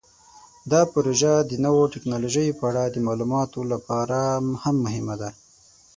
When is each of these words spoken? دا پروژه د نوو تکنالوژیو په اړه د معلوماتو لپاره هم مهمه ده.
دا 0.71 0.81
پروژه 0.93 1.31
د 1.49 1.51
نوو 1.65 1.83
تکنالوژیو 1.93 2.57
په 2.59 2.63
اړه 2.71 2.83
د 2.89 2.95
معلوماتو 3.07 3.59
لپاره 3.71 4.19
هم 4.63 4.75
مهمه 4.85 5.15
ده. 5.21 5.29